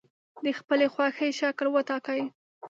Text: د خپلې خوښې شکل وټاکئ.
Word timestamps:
د 0.43 0.45
خپلې 0.59 0.85
خوښې 0.93 1.29
شکل 1.39 1.65
وټاکئ. 1.71 2.21